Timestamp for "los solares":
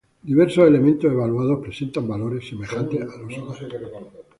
3.21-3.79